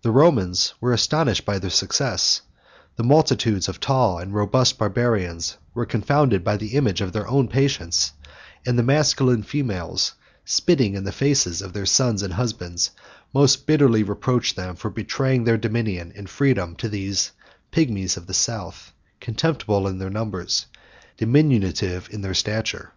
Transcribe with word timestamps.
108 0.00 0.02
The 0.02 0.10
Romans 0.12 0.74
were 0.80 0.94
astonished 0.94 1.44
by 1.44 1.58
their 1.58 1.68
success; 1.68 2.40
the 2.96 3.02
multitudes 3.02 3.68
of 3.68 3.78
tall 3.78 4.18
and 4.18 4.32
robust 4.32 4.78
Barbarians 4.78 5.58
were 5.74 5.84
confounded 5.84 6.42
by 6.42 6.56
the 6.56 6.68
image 6.68 7.02
of 7.02 7.12
their 7.12 7.28
own 7.28 7.48
patience 7.48 8.12
and 8.64 8.78
the 8.78 8.82
masculine 8.82 9.42
females, 9.42 10.14
spitting 10.46 10.94
in 10.94 11.04
the 11.04 11.12
faces 11.12 11.60
of 11.60 11.74
their 11.74 11.84
sons 11.84 12.22
and 12.22 12.32
husbands, 12.32 12.92
most 13.34 13.66
bitterly 13.66 14.02
reproached 14.02 14.56
them 14.56 14.74
for 14.74 14.88
betraying 14.88 15.44
their 15.44 15.58
dominion 15.58 16.14
and 16.16 16.30
freedom 16.30 16.74
to 16.76 16.88
these 16.88 17.32
pygmies 17.70 18.16
of 18.16 18.26
the 18.26 18.32
south, 18.32 18.94
contemptible 19.20 19.86
in 19.86 19.98
their 19.98 20.08
numbers, 20.08 20.64
diminutive 21.18 22.08
in 22.10 22.22
their 22.22 22.32
stature. 22.32 22.94